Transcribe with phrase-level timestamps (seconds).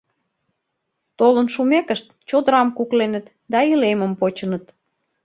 [1.19, 4.65] Толын шумекышт, чодырам кукленыт да илемым почыныт.